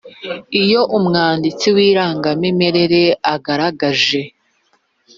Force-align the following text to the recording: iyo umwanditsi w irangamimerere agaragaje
iyo 0.61 0.81
umwanditsi 0.97 1.67
w 1.75 1.77
irangamimerere 1.89 3.03
agaragaje 3.33 4.21